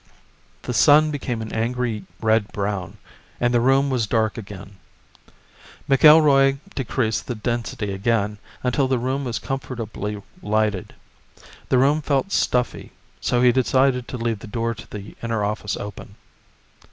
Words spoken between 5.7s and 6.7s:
McIlroy